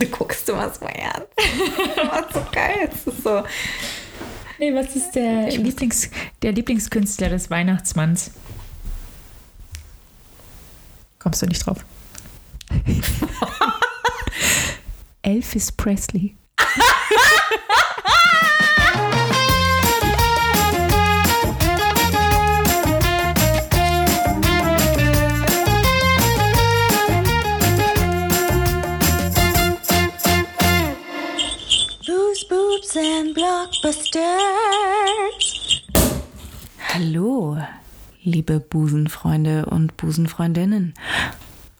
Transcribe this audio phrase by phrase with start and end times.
[0.00, 1.28] Du guckst immer so ernst.
[1.96, 2.88] Das ist so geil.
[2.90, 3.44] Das ist so.
[4.58, 6.10] Nee, was ist der, Lieblings,
[6.42, 8.30] der Lieblingskünstler des Weihnachtsmanns?
[11.18, 11.84] Kommst du nicht drauf?
[15.22, 16.36] Elvis Presley.
[33.90, 35.82] Blockbusters.
[36.94, 37.56] Hallo,
[38.22, 40.94] liebe Busenfreunde und Busenfreundinnen.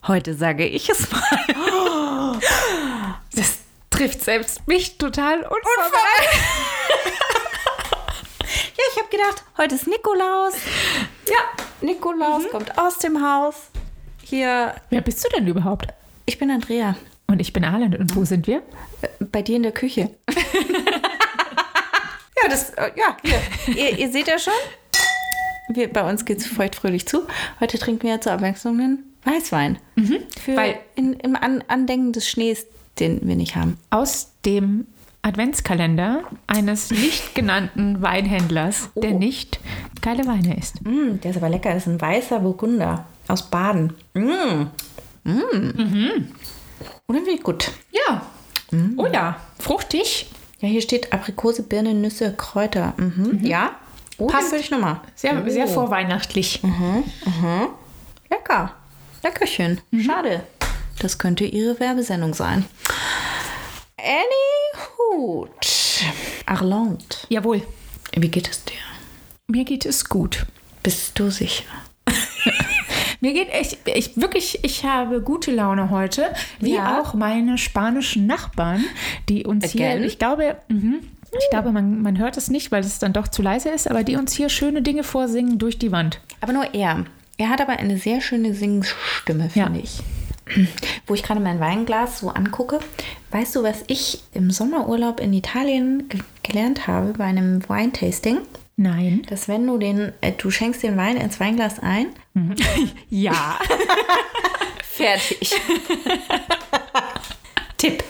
[0.07, 2.39] Heute sage ich es mal.
[3.35, 5.61] Das trifft selbst mich total unvorbereitet.
[8.73, 10.53] Ja, ich habe gedacht, heute ist Nikolaus.
[11.29, 11.37] Ja,
[11.81, 13.55] Nikolaus kommt aus dem Haus.
[14.23, 15.87] Hier, Wer bist du denn überhaupt?
[16.25, 16.95] ich bin Andrea.
[17.27, 17.97] Und ich bin Arland.
[17.97, 18.63] Und wo sind wir?
[19.01, 20.09] Äh, Bei dir in der Küche.
[22.43, 23.75] ja, das, äh, ja, hier.
[23.75, 24.53] Ihr, ihr seht ja schon.
[25.73, 27.27] Wir, bei uns geht es feuchtfröhlich zu.
[27.59, 29.77] Heute trinken wir zur Abwechslung einen Weißwein.
[30.43, 32.65] Für Weil- in, im An Andenken des Schnees,
[32.99, 33.77] den wir nicht haben.
[33.89, 34.87] Aus dem
[35.21, 39.19] Adventskalender eines nicht genannten Weinhändlers, der Oh.
[39.19, 39.59] nicht
[40.01, 40.83] geile Weine isst.
[40.83, 41.69] Mm, der ist aber lecker.
[41.73, 43.93] Das ist ein weißer Burgunder aus Baden.
[44.15, 44.65] Mm.
[45.23, 46.25] Mm.
[47.07, 47.71] Oder wie gut.
[47.91, 48.25] Ja.
[48.97, 49.39] Oh ja.
[49.59, 50.27] Fruchtig.
[50.61, 52.93] Ja, hier steht Aprikose, Birne, Nüsse, Kräuter.
[52.97, 53.39] Mhm.
[53.43, 53.71] Ja.
[54.17, 54.51] Oh, Passt.
[54.51, 55.01] will ich nochmal.
[55.15, 55.73] Sehr, sehr Oh.
[55.73, 56.61] vorweihnachtlich.
[58.29, 58.73] Lecker.
[59.23, 59.81] Leckerchen.
[60.05, 60.43] Schade.
[60.99, 62.65] Das könnte Ihre Werbesendung sein.
[63.97, 65.49] Annie Hut.
[66.45, 67.25] Arland.
[67.29, 67.63] Jawohl.
[68.15, 68.75] Wie geht es dir?
[69.47, 70.45] Mir geht es gut.
[70.83, 71.65] Bist du sicher?
[73.21, 76.25] Mir geht echt, ich wirklich, ich habe gute Laune heute,
[76.59, 76.99] wie Ja.
[76.99, 78.83] auch meine spanischen Nachbarn,
[79.29, 79.99] die uns Again?
[79.99, 80.99] hier, ich glaube, mhm,
[81.31, 84.03] ich glaube, man, man hört es nicht, weil es dann doch zu leise ist, aber
[84.03, 86.19] die uns hier schöne Dinge vorsingen durch die Wand.
[86.41, 87.05] Aber nur er.
[87.37, 89.65] Er hat aber eine sehr schöne Singstimme, Ja.
[89.65, 89.99] finde ich.
[91.07, 92.79] Wo ich gerade mein Weinglas so angucke.
[93.29, 98.39] Weißt du, was ich im Sommerurlaub in Italien ge gelernt habe bei einem Weintasting?
[98.77, 99.21] Nein.
[99.29, 102.07] Dass wenn du den, äh, du schenkst den Wein ins Weinglas ein,
[103.09, 103.59] Ja.
[104.83, 105.51] fertig.
[107.77, 108.03] Tipp.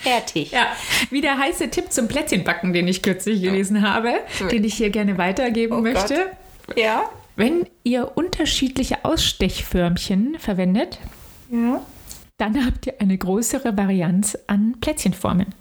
[0.00, 0.52] Fertig.
[0.52, 0.68] Ja,
[1.10, 4.12] wie der heiße Tipp zum Plätzchenbacken, den ich kürzlich gelesen habe,
[4.50, 6.30] den ich hier gerne weitergeben Oh möchte.
[6.76, 7.08] Ja.
[7.36, 10.98] Wenn ihr unterschiedliche Ausstechförmchen verwendet,
[11.50, 11.82] Ja.
[12.38, 15.54] dann habt ihr eine größere Varianz an Plätzchenformen.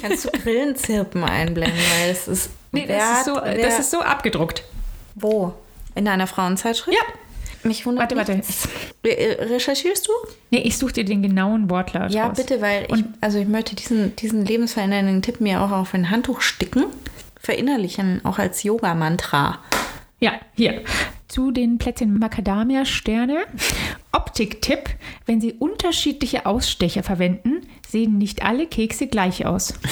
[0.00, 2.50] Kannst du Grillenzirpen einblenden, weil es ist.
[2.72, 4.62] Nee, das, ist so, das ist so abgedruckt.
[5.14, 5.54] Wo?
[5.94, 6.96] In einer Frauenzeitschrift?
[6.96, 7.04] Ja.
[7.68, 8.34] Mich wundert Warte, warte.
[8.36, 8.68] nichts.
[9.04, 10.12] Re- Recherchierst du?
[10.50, 12.36] Nee, ich suche dir den genauen Wortlaut Ja, raus.
[12.36, 16.42] bitte, weil ich, also ich möchte diesen, diesen lebensverändernden Tipp mir auch auf ein Handtuch
[16.42, 16.84] sticken,
[17.40, 19.58] verinnerlichen, auch als Yoga-Mantra.
[20.20, 20.82] Ja, hier.
[21.28, 23.46] Zu den Plätzchen Macadamia-Sterne.
[24.12, 24.90] Optiktipp:
[25.26, 29.74] Wenn Sie unterschiedliche Ausstecher verwenden, sehen nicht alle Kekse gleich aus.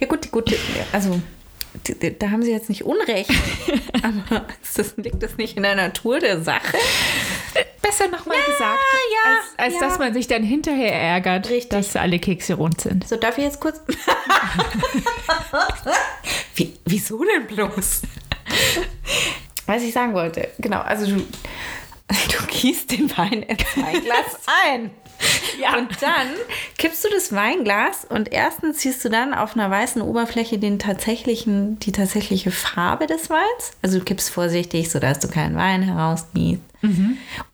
[0.00, 0.52] Ja gut, gut,
[0.92, 1.20] also
[2.18, 3.30] da haben sie jetzt nicht Unrecht,
[4.02, 6.76] aber das, liegt das nicht in der Natur der Sache?
[7.82, 8.80] Besser nochmal gesagt,
[9.14, 9.80] ja, als, als ja.
[9.80, 11.70] dass man sich dann hinterher ärgert, Richtig.
[11.70, 13.06] dass alle Kekse rund sind.
[13.06, 13.80] So, darf ich jetzt kurz...
[16.54, 18.02] Wie, wieso denn bloß?
[19.68, 21.16] Was ich sagen wollte, genau, also du,
[22.08, 24.90] du gießt den Wein ins Weinglas ein.
[25.60, 25.76] Ja.
[25.76, 26.28] Und dann
[26.78, 31.78] kippst du das Weinglas und erstens siehst du dann auf einer weißen Oberfläche den tatsächlichen,
[31.80, 33.72] die tatsächliche Farbe des Weins.
[33.82, 36.62] Also du kippst vorsichtig, sodass du keinen Wein herausgießt.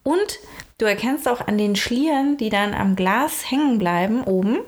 [0.02, 0.38] Und
[0.76, 4.58] du erkennst auch an den Schlieren, die dann am Glas hängen bleiben, oben,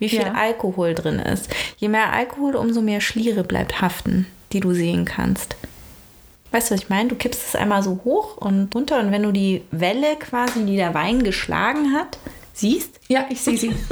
[0.00, 0.32] wie viel Ja.
[0.32, 1.48] Alkohol drin ist.
[1.76, 5.54] Je mehr Alkohol, umso mehr Schliere bleibt haften, die du sehen kannst.
[6.52, 7.08] Weißt du, was ich meine?
[7.08, 10.76] Du kippst es einmal so hoch und runter und wenn du die Welle quasi, die
[10.76, 12.18] der Wein geschlagen hat,
[12.52, 13.72] siehst, Ja, ich sehe sie.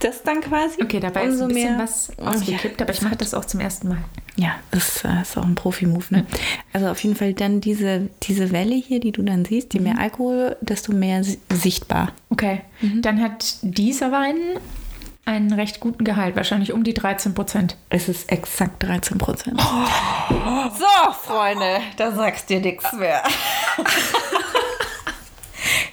[0.00, 0.82] das dann quasi.
[0.82, 3.88] Okay, dabei ist ein bisschen mehr- was ausgekippt, aber ich mache das auch zum ersten
[3.88, 3.98] Mal.
[4.36, 6.26] Ja, das ist, äh, ist auch ein Profi-Move, ne?
[6.72, 9.98] Also auf jeden Fall dann diese, diese Welle hier, die du dann siehst, je mehr
[9.98, 12.12] Alkohol, desto mehr si- sichtbar.
[12.30, 12.60] Okay,
[13.00, 14.36] dann hat dieser Wein
[15.26, 17.76] einen recht guten Gehalt, wahrscheinlich um die 13 Prozent.
[17.88, 19.60] Es ist exakt 13 Prozent.
[19.60, 23.22] So, Freunde, da sagst dir nichts mehr.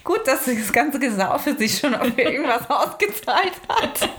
[0.04, 4.10] Gut, dass das ganze Gesaufe sich schon auf irgendwas ausgezahlt hat.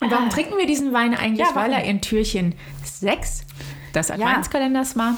[0.00, 1.46] Und warum trinken wir diesen Wein eigentlich?
[1.46, 1.54] Ja?
[1.54, 2.54] Weil er in Türchen
[2.84, 3.42] 6
[3.94, 5.16] des Adventskalenders war,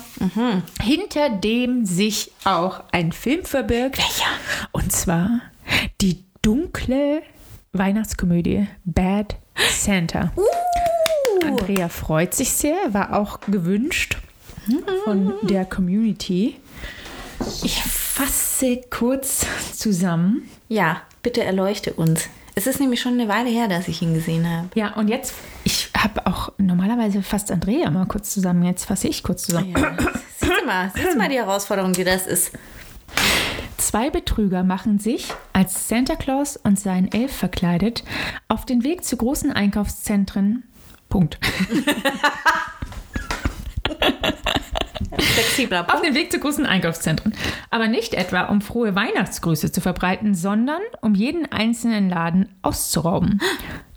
[0.82, 3.99] hinter dem sich auch ein Film verbirgt.
[3.99, 4.31] Welcher?
[4.73, 5.41] Und zwar
[6.01, 7.23] die dunkle
[7.73, 9.37] Weihnachtskomödie Bad
[9.71, 10.33] Santa.
[11.45, 14.19] Andrea freut sich sehr, war auch gewünscht
[15.05, 16.57] von der Community.
[17.63, 20.49] Ich fasse kurz zusammen.
[20.69, 22.29] Ja, bitte erleuchte uns.
[22.55, 24.69] Es ist nämlich schon eine Weile her, dass ich ihn gesehen habe.
[24.75, 25.35] Ja, und jetzt,
[25.65, 28.63] ich habe auch normalerweise fast Andrea mal kurz zusammen.
[28.65, 29.75] Jetzt fasse ich kurz zusammen.
[29.77, 29.97] Ja.
[30.39, 32.53] Siehst du mal, siehst du mal die Herausforderung, die das ist.
[33.82, 38.05] Zwei Betrüger machen sich, als Santa Claus und sein Elf verkleidet,
[38.46, 40.62] auf den Weg zu großen Einkaufszentren.
[41.08, 41.38] Punkt.
[45.19, 47.34] Flexibler Auf den Weg zu großen Einkaufszentren.
[47.70, 53.40] Aber nicht etwa, um frohe Weihnachtsgrüße zu verbreiten, sondern um jeden einzelnen Laden auszurauben.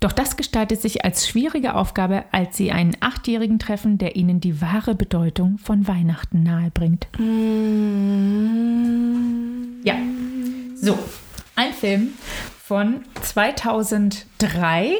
[0.00, 4.60] Doch das gestaltet sich als schwierige Aufgabe, als sie einen Achtjährigen treffen, der ihnen die
[4.60, 7.06] wahre Bedeutung von Weihnachten nahebringt.
[9.86, 9.94] Ja,
[10.74, 10.98] so.
[11.54, 12.14] Ein Film
[12.64, 14.96] von 2003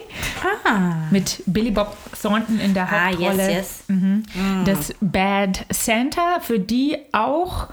[0.65, 0.95] Ah.
[1.11, 3.37] mit Billy Bob Thornton in der Ah, Hauptrolle.
[3.51, 3.85] yes, yes.
[3.89, 4.23] Mhm.
[4.65, 7.69] Das Bad Santa, für die auch.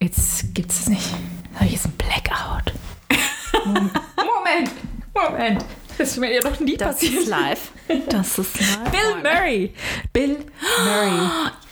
[0.00, 1.08] Jetzt gibt es nicht.
[1.54, 2.72] Habe ich jetzt ein Blackout?
[3.64, 4.70] Moment,
[5.14, 5.64] Moment.
[5.96, 7.14] Das ist mir ja noch nie Das passiert.
[7.22, 7.70] ist live.
[8.08, 8.90] Das ist live.
[8.90, 9.74] Bill Murray.
[10.12, 10.36] Bill
[10.84, 11.30] Murray.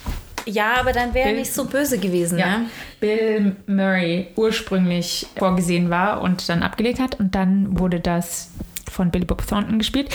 [0.46, 2.58] Ja, aber dann wäre er nicht so böse gewesen, Ja.
[2.58, 2.66] ne?
[3.00, 7.18] Bill Murray ursprünglich vorgesehen war und dann abgelehnt hat.
[7.20, 8.50] Und dann wurde das
[8.90, 10.08] von Billy Bob Thornton gespielt.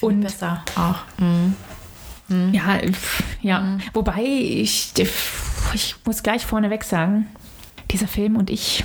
[0.00, 1.00] und und besser auch.
[1.18, 1.54] Mhm.
[2.52, 3.78] Ja, pf, ja.
[3.92, 4.92] Wobei ich,
[5.74, 7.26] ich muss gleich vorneweg sagen,
[7.90, 8.84] dieser Film und ich,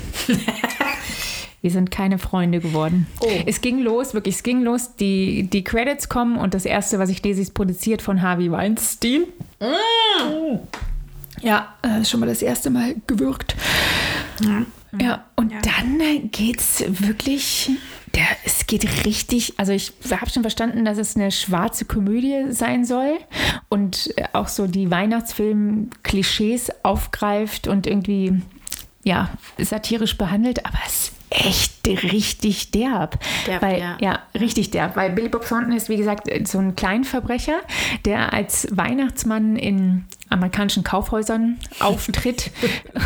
[1.61, 3.07] wir sind keine Freunde geworden.
[3.21, 3.29] Oh.
[3.45, 4.95] Es ging los, wirklich, es ging los.
[4.97, 9.23] Die, die Credits kommen und das erste, was ich lese, ist produziert von Harvey Weinstein.
[11.41, 13.55] Ja, äh, schon mal das erste Mal gewürgt.
[14.99, 15.59] Ja, und Ja.
[15.61, 17.69] dann geht's wirklich,
[18.15, 22.85] der, es geht richtig, also ich habe schon verstanden, dass es eine schwarze Komödie sein
[22.85, 23.17] soll
[23.69, 28.41] und auch so die Weihnachtsfilm-Klischees aufgreift und irgendwie,
[29.03, 33.19] ja, satirisch behandelt, aber es ist echt richtig derb.
[33.45, 33.97] Derb, weil, ja.
[33.99, 37.59] ja, richtig derb, weil Billy Bob Thornton ist, wie gesagt, so ein Kleinverbrecher,
[38.05, 42.51] der als Weihnachtsmann in amerikanischen Kaufhäusern auftritt,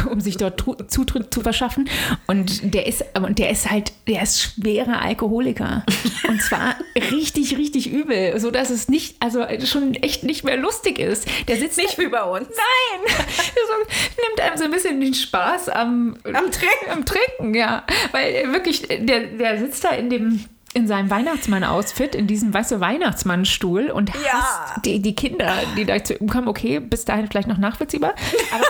[0.10, 1.90] um sich dort Zutritt zu verschaffen.
[2.28, 5.86] Und der ist, und der ist halt, der ist schwerer Alkoholiker.
[6.28, 6.76] Und zwar
[7.12, 11.28] richtig, richtig übel, so dass es nicht, also schon echt nicht mehr lustig ist.
[11.48, 12.48] Der sitzt Nicht wie bei uns.
[12.48, 13.16] Nein!
[13.18, 13.94] so,
[14.28, 16.92] nimmt einem so ein bisschen den Spaß am, am Trinken.
[16.92, 17.84] Am Trinken, ja.
[18.12, 22.80] Weil wirklich, der, der sitzt da in dem in seinem Weihnachtsmann-Outfit, in diesem, weißt du,
[22.80, 24.82] Weihnachtsmannstuhl und hasst Ja.
[24.86, 28.14] die, die Kinder, die da zu ihm kommen, okay, bis dahin vielleicht noch nachvollziehbar.
[28.54, 28.66] Aber,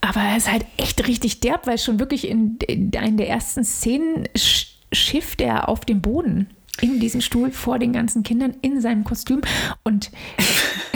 [0.10, 3.64] aber er ist halt echt richtig derb, weil schon wirklich in, in einer der ersten
[3.64, 6.50] Szenen sch- schifft er auf dem Boden
[6.80, 9.40] in diesem Stuhl vor den ganzen Kindern in seinem Kostüm
[9.84, 10.10] und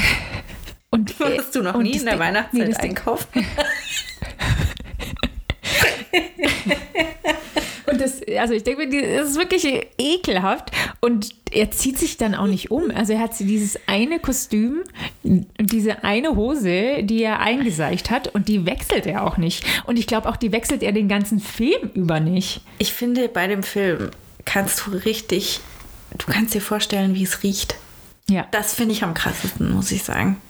[0.91, 3.47] und Warst du noch nie in der Weihnachtszeit nee, einkaufen?
[7.87, 9.67] Und das, also ich denke, mir, das ist wirklich
[9.99, 10.71] ekelhaft.
[11.01, 12.91] Und er zieht sich dann auch nicht um.
[12.91, 14.83] Also er hat dieses eine Kostüm,
[15.23, 19.65] diese eine Hose, die er eingeseicht hat, und die wechselt er auch nicht.
[19.87, 22.63] Und ich glaube auch, die wechselt er den ganzen Film über nicht.
[22.79, 24.11] Ich finde, bei dem Film
[24.45, 25.61] kannst du richtig,
[26.19, 27.77] du kannst dir vorstellen, wie es riecht.
[28.29, 28.47] Ja.
[28.51, 30.41] Das finde ich am krassesten, muss ich sagen.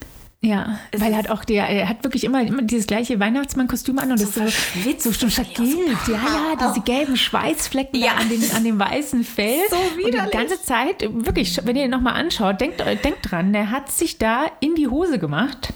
[0.44, 4.10] Ja, weil er hat auch der, er hat wirklich immer, immer dieses gleiche Weihnachtsmann-Kostüm an
[4.10, 4.52] und So das
[4.84, 6.08] ist so, so schon vergilbt.
[6.08, 8.14] Ja, ja, diese gelben Schweißflecken Ja.
[8.16, 9.60] da an, den, an dem weißen Fell.
[9.70, 10.32] So und die widerlich.
[10.32, 14.46] ganze Zeit, wirklich, wenn ihr ihn nochmal anschaut, denkt, denkt dran, der hat sich da
[14.58, 15.72] in die Hose gemacht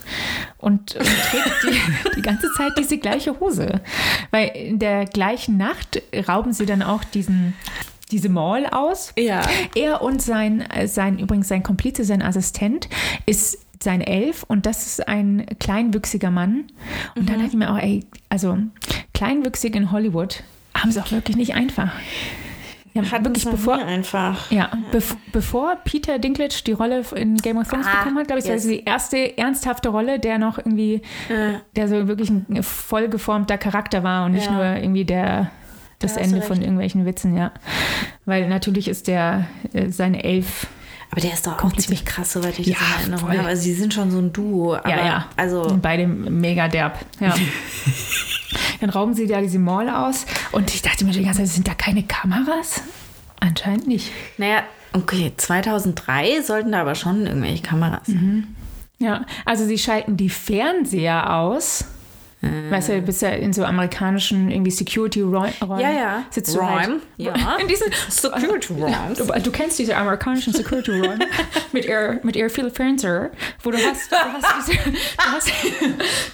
[0.59, 3.81] und, und trägt die, die ganze Zeit diese gleiche Hose.
[4.33, 7.55] Weil in der gleichen Nacht rauben sie dann auch diesen
[8.13, 9.13] diese Mall aus.
[9.19, 9.43] Ja.
[9.75, 12.89] Er und sein, sein, übrigens sein Komplize, sein Assistent,
[13.27, 16.65] ist sein Elf und das ist ein kleinwüchsiger Mann.
[17.15, 17.27] Und Mhm.
[17.27, 18.59] dann dachte ich mir auch, ey, also
[19.15, 20.43] kleinwüchsig in Hollywood
[20.77, 21.91] haben sie auch wirklich nicht einfach.
[22.95, 24.51] Ja, Hat wirklich bevor, einfach.
[24.51, 28.41] ja, bev bevor Peter Dinklage die Rolle in Game of Thrones Ah, bekommen hat, glaube
[28.41, 28.63] ich, yes.
[28.63, 33.59] das war die erste ernsthafte Rolle, der noch irgendwie, Äh, der so wirklich ein vollgeformter
[33.59, 34.53] Charakter war und nicht Ja.
[34.53, 35.51] nur irgendwie der
[35.99, 37.53] das Da Ende von irgendwelchen Witzen, ja.
[38.25, 40.67] Weil natürlich ist der äh, seine Elf.
[41.11, 43.49] Aber der ist doch auch ziemlich krass, soweit ich Ja, das in Erinnerung habe.
[43.49, 44.75] Also, sie sind schon so ein Duo.
[44.75, 45.27] Aber ja, ja.
[45.37, 46.99] Also, beide mega derb.
[47.21, 47.35] Ja.
[48.81, 51.69] Dann rauben sie da diese Mall aus und ich dachte mir die ganze Zeit, sind
[51.69, 52.83] da keine Kameras?
[53.41, 54.11] Anscheinend nicht.
[54.39, 58.55] naja, okay, 2003 sollten da aber schon irgendwelche Kameras sein.
[58.99, 61.85] Ja, also sie schalten die Fernseher aus.
[62.71, 65.53] Weißt du, du bist ja in so amerikanischen irgendwie Security-Räumen.
[65.81, 66.25] Ja, ja.
[66.31, 67.35] Sitzt du Räum, halt ja.
[67.61, 69.19] in diesen Security Rooms.
[69.19, 71.19] Du, du kennst diese amerikanischen Security-Räume
[71.73, 73.31] mit ihr, mit ihr viel Fernseher,
[73.63, 75.51] wo du hast, du hast, diese, du hast,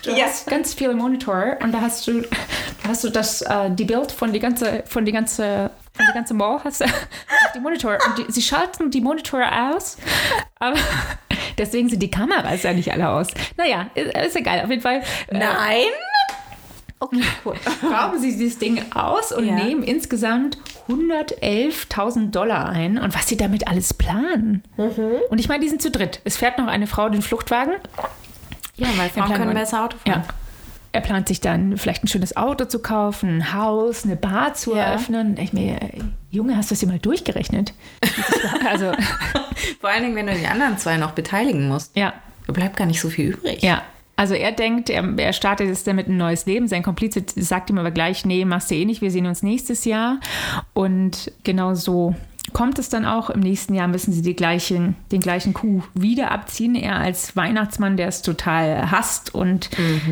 [0.04, 0.24] du Ja.
[0.26, 4.12] hast ganz viele Monitore und da hast du, da hast du das, äh, die Bild
[4.12, 6.92] von die ganze, von die ganze, von die ganze Mall hast du auf
[7.54, 9.98] die Monitore und die, sie schalten die Monitore aus,
[10.58, 10.76] aber
[11.58, 13.28] deswegen sind die Kameras ja nicht alle aus.
[13.56, 15.02] Naja, ist, ist egal, auf jeden Fall.
[15.28, 15.84] äh, Nein?
[17.00, 17.56] Okay, cool.
[17.92, 19.54] rauben sie dieses Ding aus und Ja.
[19.54, 20.56] nehmen insgesamt
[20.88, 22.96] 111.000 Dollar ein.
[22.96, 24.62] Und was sie damit alles planen.
[24.76, 25.16] Mhm.
[25.28, 26.20] Und ich meine, die sind zu dritt.
[26.22, 27.74] Es fährt noch eine Frau den Fluchtwagen.
[28.76, 30.22] Ja, weil Frauen können besser Auto fahren.
[30.28, 30.34] Ja.
[30.92, 34.76] Er plant sich dann vielleicht ein schönes Auto zu kaufen, ein Haus, eine Bar zu
[34.76, 34.84] Ja.
[34.84, 35.36] eröffnen.
[35.38, 35.78] Ich mir,
[36.30, 37.72] Junge, hast du das hier mal durchgerechnet?
[38.68, 38.92] also,
[39.80, 41.96] Vor allen Dingen, wenn du die anderen zwei noch beteiligen musst.
[41.96, 42.12] ja,
[42.46, 43.62] Da bleibt gar nicht so viel übrig.
[43.62, 43.82] Ja.
[44.14, 46.68] Also er denkt, er, er startet jetzt damit ein neues Leben.
[46.68, 49.86] Sein Komplize sagt ihm aber gleich, nee, machst du eh nicht, wir sehen uns nächstes
[49.86, 50.20] Jahr.
[50.74, 52.14] Und genau so
[52.52, 53.30] kommt es dann auch.
[53.30, 56.74] Im nächsten Jahr müssen sie gleichen, den gleichen Coup wieder abziehen.
[56.74, 59.70] Er als Weihnachtsmann, der es total hasst und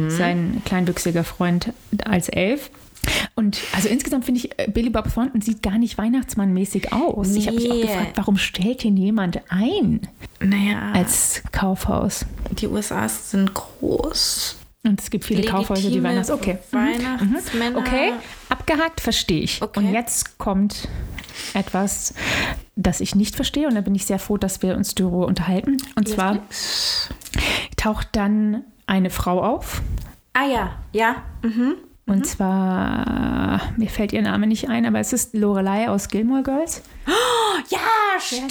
[0.09, 1.73] sein kleinwüchsiger Freund
[2.04, 2.70] als Elf.
[3.35, 7.35] Und also insgesamt finde ich, äh, Billy Bob Thornton sieht gar nicht Weihnachtsmannmäßig aus.
[7.35, 7.80] Ich habe mich auch Nee.
[7.82, 10.06] gefragt, warum stellt ihn jemand ein
[10.38, 12.26] Naja, als Kaufhaus?
[12.50, 14.56] die USA sind groß.
[14.82, 16.30] Und es gibt viele Kaufhäuser, die Legitime Weihnachts...
[16.30, 16.59] Okay.
[16.73, 16.76] Mhm.
[16.76, 17.78] Weihnachtsmänner.
[17.78, 18.12] Okay,
[18.50, 19.61] abgehakt, verstehe ich.
[19.62, 19.78] Okay.
[19.80, 20.88] Und jetzt kommt
[21.54, 22.14] etwas,
[22.76, 23.68] das ich nicht verstehe.
[23.68, 25.76] Und da bin ich sehr froh, dass wir uns darüber unterhalten.
[25.96, 26.38] Und zwar
[27.76, 29.82] taucht dann eine Frau auf.
[30.32, 31.16] Ah ja, ja.
[31.42, 31.75] Mhm.
[32.06, 36.82] Und zwar, mir fällt ihr Name nicht ein, aber es ist Lorelei aus Gilmore Girls.
[37.68, 37.78] Ja,
[38.18, 38.50] stimmt.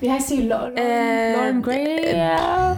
[0.00, 0.42] Wie heißt sie?
[0.48, 2.16] Lauren, Äh, Lauren Gray?
[2.16, 2.76] Ja.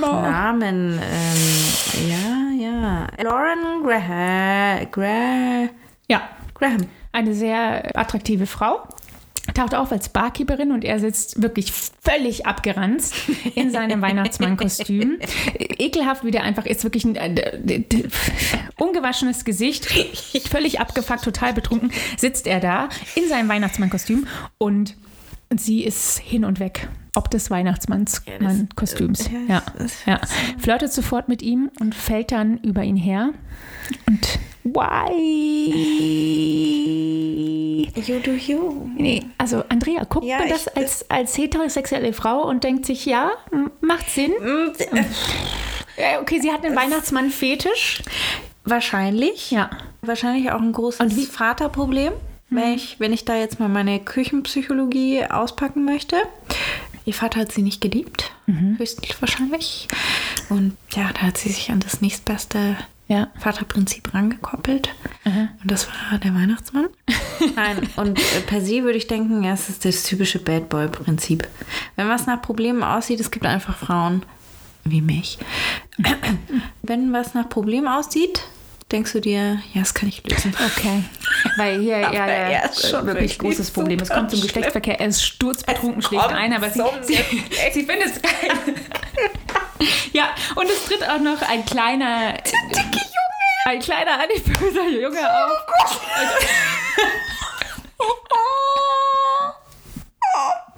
[0.00, 0.98] Namen.
[1.02, 3.06] Ähm, ja, ja.
[3.22, 4.90] Lauren Graham.
[4.90, 5.70] Graham.
[6.08, 6.22] ja,
[6.54, 6.86] Graham.
[7.14, 8.86] Eine sehr attraktive Frau.
[9.52, 13.14] Taucht auf als Barkeeperin und er sitzt wirklich völlig abgeranzt
[13.54, 15.18] in seinem Weihnachtsmannkostüm.
[15.78, 17.82] Ekelhaft, wie der einfach ist, wirklich ein äh,
[18.78, 19.86] ungewaschenes Gesicht,
[20.50, 24.96] völlig abgefuckt, total betrunken, sitzt er da in seinem Weihnachtsmannkostüm und
[25.54, 26.88] sie ist hin und weg.
[27.14, 29.26] Ob des Weihnachtsmanns-Kostüms.
[29.28, 30.20] äh, Ja, das- ja.
[30.58, 33.30] Flirtet sofort mit ihm und fällt dann über ihn her.
[34.06, 35.10] Und why?
[38.06, 38.90] You do you.
[38.96, 43.06] Nee, also Andrea, guckt Ja, man das ich- als, als heterosexuelle Frau und denkt sich,
[43.06, 43.30] ja,
[43.80, 44.32] macht Sinn.
[44.32, 45.00] Äh,
[45.96, 48.02] Äh, Okay, sie hat einen Weihnachtsmann-Fetisch.
[48.64, 49.50] Wahrscheinlich.
[49.52, 49.70] Ja.
[50.02, 52.12] Wahrscheinlich auch ein großes Vaterproblem,
[52.50, 56.16] wenn, ich, wenn ich da jetzt mal meine Küchenpsychologie auspacken möchte.
[57.04, 58.32] Ihr Vater hat sie nicht geliebt,
[58.78, 59.86] höchstwahrscheinlich.
[60.48, 62.76] Und ja, da hat sie sich an das nächstbeste
[63.06, 63.28] Ja.
[63.38, 64.88] Vaterprinzip rangekoppelt.
[65.24, 66.88] Und das war der Weihnachtsmann.
[67.56, 71.46] Nein, und äh, per se würde ich denken, ja, es ist das typische Bad Boy-Prinzip.
[71.96, 74.22] Wenn was nach Problemen aussieht, es gibt einfach Frauen
[74.84, 75.38] wie mich.
[76.82, 78.42] Wenn was nach Problemen aussieht,
[78.92, 80.54] denkst du dir, ja, das kann ich lösen.
[80.76, 81.04] Okay.
[81.56, 83.98] Weil hier ja, ja, er ist schon wirklich wirklich großes Problem.
[84.00, 84.40] Es kommt zum.
[84.40, 87.14] Geschlechtsverkehr, er ist sturzbetrunken, schlägt ein, aber sie, sie,
[87.72, 88.74] sie findet es geil.
[90.12, 92.34] ja, und es tritt auch noch ein kleiner.
[92.34, 93.66] Dicke Junge!
[93.66, 95.66] Ein kleiner adipöser Junge auf.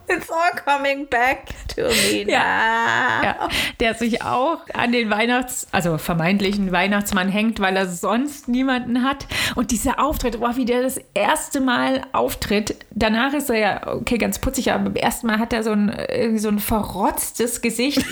[0.09, 2.33] It's all coming back to me now.
[2.33, 3.49] Ja,
[3.81, 9.27] der sich auch an den Weihnachts-, also vermeintlichen Weihnachtsmann hängt, weil er sonst niemanden hat.
[9.57, 14.19] Und dieser Auftritt, wow, wie der das erste Mal auftritt, danach ist er ja, okay,
[14.19, 18.05] ganz putzig, aber beim ersten Mal hat er so ein, irgendwie so ein verrotztes Gesicht.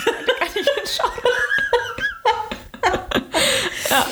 [0.84, 1.12] Hinschauen.
[3.90, 4.06] ja,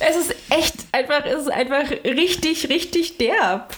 [0.00, 3.74] es ist echt einfach, es ist einfach richtig, richtig derb.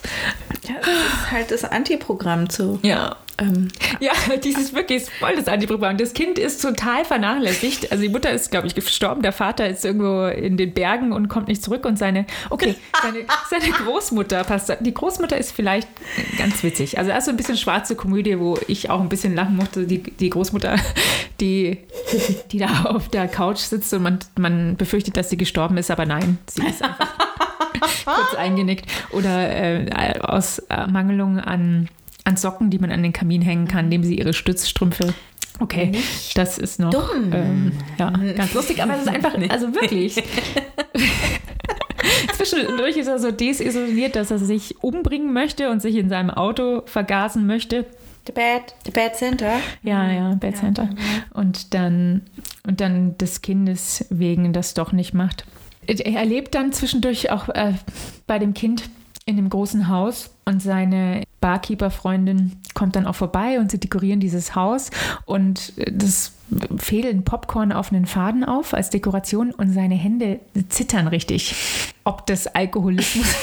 [0.66, 2.78] Ja, das ist halt das Antiprogramm zu.
[2.82, 3.16] Ja.
[3.38, 3.68] Ähm,
[4.00, 5.98] Ja, dieses wirklich voll das Antiprogramm.
[5.98, 7.92] Das Kind ist total vernachlässigt.
[7.92, 9.22] Also die Mutter ist, glaube ich, gestorben.
[9.22, 11.84] Der Vater ist irgendwo in den Bergen und kommt nicht zurück.
[11.84, 13.18] Und seine, okay, seine,
[13.50, 14.74] seine Großmutter passt.
[14.80, 15.88] Die Großmutter ist vielleicht
[16.38, 16.98] ganz witzig.
[16.98, 19.86] Also das ist so ein bisschen schwarze Komödie, wo ich auch ein bisschen lachen musste.
[19.86, 20.76] Die, die Großmutter,
[21.40, 21.78] die,
[22.52, 26.06] die da auf der Couch sitzt und man, man befürchtet, dass sie gestorben ist, aber
[26.06, 27.25] nein, sie ist einfach
[28.04, 28.90] kurz eingenickt.
[29.10, 31.88] Oder äh, aus Ermangelung an,
[32.24, 35.14] an Socken, die man an den Kamin hängen kann, nehmen sie ihre Stützstrümpfe.
[35.58, 35.92] Okay,
[36.34, 37.32] das ist noch dumm.
[37.32, 40.22] Ähm, ja, ganz lustig, aber es ist einfach, also wirklich.
[42.36, 46.82] Zwischendurch ist er so desisoliert, dass er sich umbringen möchte und sich in seinem Auto
[46.84, 47.86] vergasen möchte.
[48.26, 49.60] The Bad, the Bad Center.
[49.82, 50.90] Ja, ja, Bad Center.
[51.32, 52.22] Und dann,
[52.66, 55.46] und dann des Kindes wegen das doch nicht macht.
[55.86, 57.74] Er erlebt dann zwischendurch auch äh,
[58.26, 58.90] bei dem Kind
[59.24, 64.54] in dem großen Haus und seine Barkeeper-Freundin kommt dann auch vorbei und sie dekorieren dieses
[64.54, 64.90] Haus
[65.24, 66.32] und das
[66.78, 70.38] fädeln Popcorn auf einen Faden auf als Dekoration und seine Hände
[70.68, 71.56] zittern richtig.
[72.04, 73.26] Ob das Alkoholismus.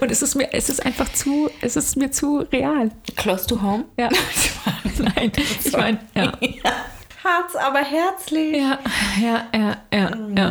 [0.00, 2.90] und es ist mir, es ist einfach zu, es ist mir zu real.
[3.16, 3.84] Close to home.
[3.98, 4.10] Ja.
[4.98, 5.32] Nein,
[5.64, 6.32] ich meine, ja.
[7.24, 8.56] Harz, aber herzlich.
[8.56, 8.78] Ja,
[9.20, 10.50] ja, ja, ja, ja.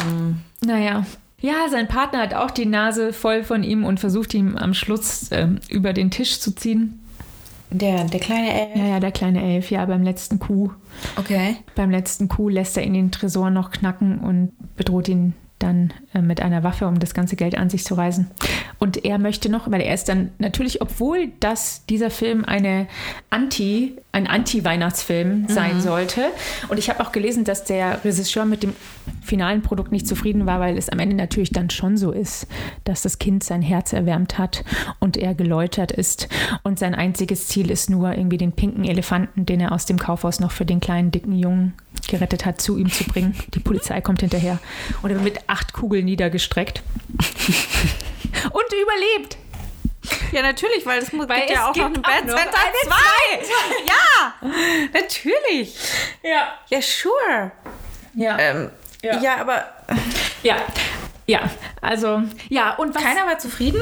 [0.65, 1.06] Naja.
[1.39, 5.27] Ja, sein Partner hat auch die Nase voll von ihm und versucht ihm am Schluss
[5.32, 7.03] ähm, über den Tisch zu ziehen.
[7.70, 8.75] Der, der kleine Elf.
[8.75, 10.72] Ja, ja, der kleine Elf, ja, beim letzten Coup.
[11.18, 11.58] Okay.
[11.75, 16.02] Beim letzten Coup lässt er ihn den Tresor noch knacken und bedroht ihn dann äh,
[16.22, 18.29] mit einer Waffe, um das ganze Geld an sich zu reisen.
[18.79, 22.88] Und er möchte noch, weil er ist dann natürlich, obwohl das dieser Film eine
[23.29, 26.25] Anti, ein Anti-Weihnachtsfilm sein sollte.
[26.70, 28.74] Und ich habe auch gelesen, dass der Regisseur mit dem
[29.22, 32.48] finalen Produkt nicht zufrieden war, weil es am Ende natürlich dann schon so ist,
[32.84, 34.63] dass das Kind sein Herz erwärmt hat
[35.00, 36.27] und er geläutert ist.
[36.63, 40.39] Und sein einziges Ziel ist nur, irgendwie den pinken Elefanten, den er aus dem Kaufhaus
[40.39, 41.74] noch für den kleinen, dicken Jungen
[42.08, 43.36] gerettet hat, zu ihm zu bringen.
[43.53, 44.60] Die Polizei kommt hinterher
[45.01, 46.81] und er wird mit acht Kugeln niedergestreckt.
[48.51, 49.38] und überlebt.
[50.31, 52.74] Ja, natürlich, weil es muss, Weil gibt ja es auch noch ein Bad Center eine
[52.83, 53.86] 2.
[53.86, 54.33] Ja,
[54.93, 55.75] natürlich.
[56.24, 56.53] Ja.
[56.69, 57.51] Ja, sure.
[58.15, 58.38] Ja.
[58.39, 58.69] Ähm,
[59.01, 59.19] Ja.
[59.22, 59.38] ja.
[59.38, 59.65] aber
[60.43, 60.57] ja.
[61.25, 61.50] Ja.
[61.81, 63.01] Also, ja, und was.
[63.03, 63.81] keiner war zufrieden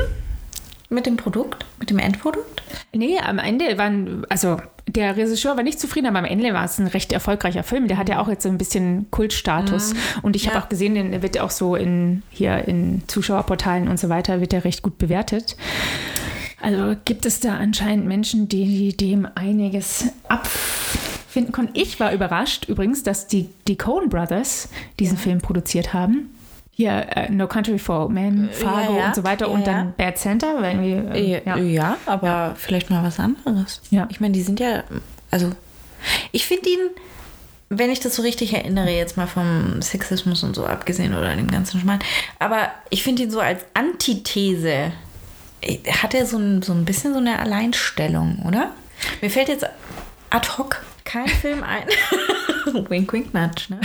[0.90, 2.62] mit dem Produkt, mit dem Endprodukt.
[2.92, 6.80] Nee, am Ende waren, also der Regisseur war nicht zufrieden, aber am Ende war es
[6.80, 7.88] ein recht erfolgreicher Film.
[7.88, 9.94] Der hat ja auch jetzt so ein bisschen Kultstatus.
[10.22, 10.64] Und ich habe Ja.
[10.64, 14.64] auch gesehen, den wird auch so in hier in Zuschauerportalen und so weiter, wird er
[14.66, 15.56] recht gut bewertet.
[16.62, 21.72] Also gibt es da anscheinend Menschen, die dem einiges abfinden konnten.
[21.80, 24.70] Ich war überrascht übrigens, dass die, die Coen Brothers
[25.00, 26.30] diesen Film produziert haben.
[26.82, 29.08] Hier äh, No Country for Old Men, Fargo ja, ja.
[29.08, 30.60] und so weiter Ja, und dann Bad Center.
[30.60, 33.82] Weil irgendwie, äh, Ja, aber vielleicht mal was anderes.
[33.92, 34.08] Ja.
[34.10, 34.84] Ich meine, die sind ja,
[35.30, 35.52] also
[36.32, 36.80] ich finde ihn,
[37.70, 41.52] wenn ich das so richtig erinnere, jetzt mal vom Sexismus und so abgesehen oder dem
[41.52, 42.00] ganzen Schmarrn,
[42.40, 44.92] aber ich finde ihn so als Antithese,
[45.62, 48.72] äh, hat er so ein, so ein bisschen so eine Alleinstellung, oder?
[49.22, 49.68] Mir fällt jetzt
[50.32, 51.84] ad hoc kein Film ein,
[52.90, 53.80] wink, wink, nudge, ne?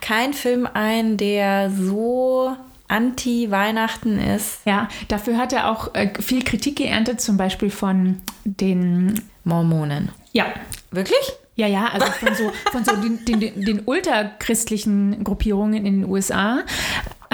[0.00, 2.56] Kein Film ein, der so
[2.88, 4.60] anti-Weihnachten ist.
[4.64, 9.20] Ja, dafür hat er auch äh, viel Kritik geerntet, zum Beispiel von den.
[9.44, 10.10] Mormonen.
[10.32, 10.46] Ja.
[10.90, 11.32] Wirklich?
[11.56, 16.10] Ja, ja, also von so, von so den, den, den, den ultrachristlichen Gruppierungen in den
[16.10, 16.62] USA.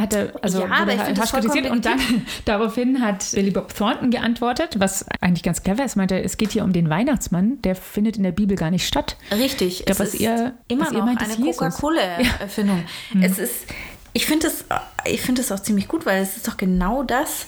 [0.01, 1.99] Hat er, also Ja, aber ich harsch kritisiert und dann
[2.45, 5.97] daraufhin hat Billy Bob Thornton geantwortet, was eigentlich ganz clever ist.
[5.97, 9.17] Meinte, es geht hier um den Weihnachtsmann, der findet in der Bibel gar nicht statt.
[9.33, 9.85] Richtig.
[9.85, 11.59] glaube, was ihr- immer was ihr noch meint, eine ist.
[11.59, 12.83] Coca-Cola-Erfindung.
[13.23, 13.67] Es ist,
[14.13, 14.65] ich finde es,
[15.05, 17.47] ich finde es auch ziemlich gut, weil es ist doch genau das.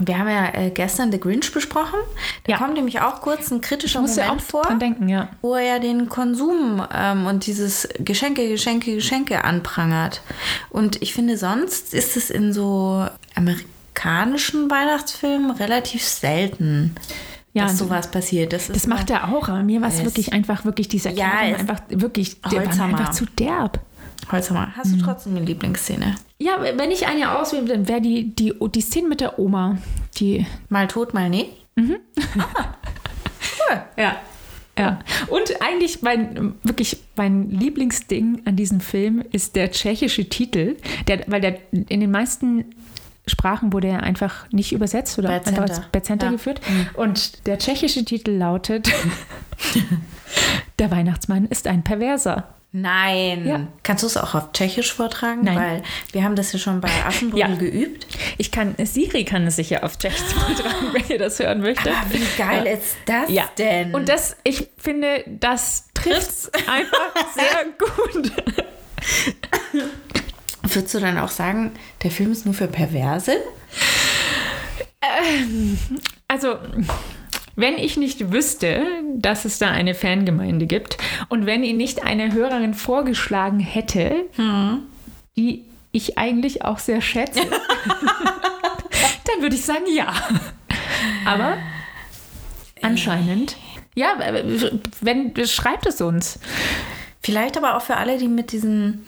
[0.00, 1.98] Wir haben ja äh, gestern The Grinch besprochen.
[2.44, 2.58] Da Ja.
[2.58, 5.28] kommt nämlich auch kurz ein kritischer Moment auch vor, denken, ja.
[5.42, 10.22] wo er ja den Konsum ähm, und dieses Geschenke, Geschenke, Geschenke anprangert.
[10.70, 13.06] Und ich finde, sonst ist es in so
[13.94, 16.94] amerikanischen Weihnachtsfilmen relativ selten.
[17.52, 18.52] Ja, dass so- sowas passiert.
[18.52, 21.54] Das, Das macht er auch, aber mir war es wirklich einfach, wirklich dieser Ja, Kerl
[21.56, 23.80] einfach, wirklich, der war einfach zu derb.
[24.30, 24.72] Holzhammer.
[24.76, 26.14] Hast du trotzdem eine Lieblingsszene?
[26.38, 29.78] Ja, wenn ich eine auswählen würde, dann wäre die, die, die Szene mit der Oma.
[30.16, 31.46] Die, Mal tot, mal nee.
[33.96, 34.16] ja.
[34.78, 34.98] Ja.
[35.28, 41.40] Und eigentlich mein, wirklich mein Lieblingsding an diesem Film ist der tschechische Titel, der, weil
[41.42, 42.64] der in den meisten
[43.26, 45.82] Sprachen wurde er einfach nicht übersetzt oder Bad einfach Center.
[45.82, 46.32] als Bad Center Ja.
[46.32, 46.60] geführt.
[46.94, 48.90] Und der tschechische Titel lautet
[50.78, 52.54] Der Weihnachtsmann ist ein Perverser.
[52.72, 53.46] Nein.
[53.46, 53.66] Ja.
[53.82, 55.40] Kannst du es auch auf Tschechisch vortragen?
[55.42, 55.56] Nein.
[55.56, 57.56] Weil wir haben das ja schon bei Aschenbrödel Ja.
[57.56, 58.06] geübt.
[58.38, 61.92] Ich kann, Siri kann es sicher auf Tschechisch vortragen, wenn ihr das hören möchtet.
[61.92, 62.72] Ah, wie geil Ja.
[62.72, 63.92] ist das Ja, denn?
[63.94, 68.32] und das, ich finde, das trifft einfach sehr gut.
[70.62, 71.72] Würdest du dann auch sagen,
[72.04, 73.32] der Film ist nur für Perverse?
[76.28, 76.58] Also,
[77.60, 82.32] wenn ich nicht wüsste, dass es da eine Fangemeinde gibt und wenn ihr nicht eine
[82.32, 84.26] Hörerin vorgeschlagen hätte,
[85.36, 87.40] die ich eigentlich auch sehr schätze,
[89.26, 90.12] dann würde ich sagen ja.
[91.26, 91.56] Aber
[92.82, 93.56] anscheinend,
[93.94, 94.14] ja,
[95.00, 96.38] wenn schreibt es uns.
[97.22, 99.06] Vielleicht aber auch für alle, die mit diesen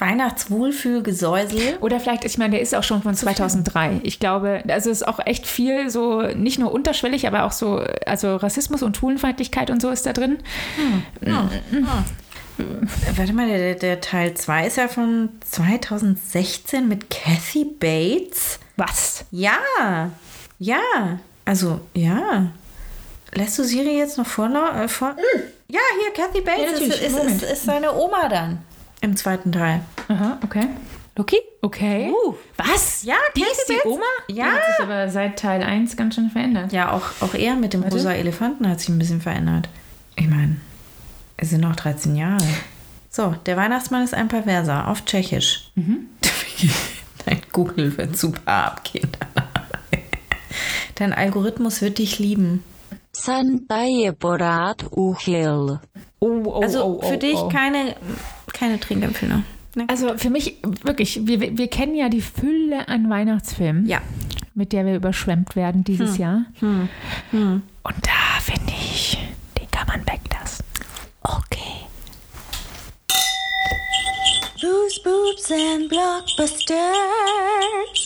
[0.00, 1.78] Weihnachtswohlfühlgesäusel.
[1.80, 4.00] Oder vielleicht, ich meine, der ist auch schon von 2003.
[4.02, 7.82] Ich glaube, also es ist auch echt viel so, nicht nur unterschwellig, aber auch so,
[8.06, 10.38] also Rassismus und Schwulenfeindlichkeit und so ist da drin.
[13.16, 18.60] Warte mal, der, der Teil 2 ist ja von 2016 mit Kathy Bates.
[18.76, 19.24] Was?
[19.32, 19.58] Ja,
[20.58, 20.78] ja,
[21.44, 22.52] also ja.
[23.32, 25.16] Lässt du Siri jetzt noch vorlau- äh, vor?
[25.68, 27.02] Ja, hier, Kathy Ja, Bates ist, natürlich.
[27.08, 27.42] ist, Moment.
[27.42, 28.58] ist, ist seine Oma dann
[29.04, 29.82] im zweiten Teil.
[30.08, 30.66] Aha, okay.
[31.16, 31.36] Luki?
[31.60, 32.10] Okay.
[32.10, 32.34] Uh.
[32.56, 33.04] Was?
[33.04, 33.88] Ja, die ist die?
[33.88, 34.02] Oma?
[34.28, 34.44] Ja.
[34.44, 36.72] Die hat sich aber seit Teil 1 ganz schön verändert.
[36.72, 39.68] Ja, auch, auch er mit dem rosa Elefanten hat sich ein bisschen verändert.
[40.16, 40.56] Ich meine,
[41.36, 42.44] es sind noch 13 Jahre.
[43.10, 45.70] So, der Weihnachtsmann ist ein Perverser auf Tschechisch.
[47.26, 49.10] Dein Google wird super abgehen.
[50.96, 52.64] Dein Algorithmus wird dich lieben.
[56.18, 57.48] Oh, oh, Also oh, oh, für dich oh.
[57.48, 57.94] keine,
[58.54, 59.44] keine Trinkempfehlung.
[59.88, 64.00] Also für mich wirklich, wir, wir kennen ja die Fülle an Weihnachtsfilmen, Ja.
[64.54, 66.46] mit der wir überschwemmt werden dieses Jahr.
[66.62, 66.88] Und
[67.82, 69.18] da finde ich,
[69.58, 70.64] den kann man weglassen.
[74.60, 78.03] Booze, boobs and blockbusters.